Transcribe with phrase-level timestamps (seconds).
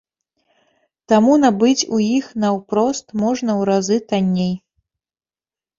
[1.13, 4.53] Таму набыць у іх наўпрост можна ў разы танней.